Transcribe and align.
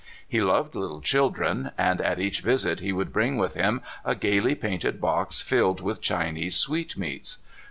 He 0.27 0.41
loved 0.41 0.73
little 0.73 0.99
children, 0.99 1.73
and 1.77 2.01
at 2.01 2.19
each 2.19 2.41
visit 2.41 2.79
he 2.79 2.91
would 2.91 3.13
bring 3.13 3.37
with 3.37 3.53
him 3.53 3.81
a 4.03 4.15
gayly 4.15 4.55
painted 4.55 4.99
box 4.99 5.43
tilled 5.47 5.79
with 5.79 6.01
Chinese 6.01 6.55
sweetmeats. 6.57 7.37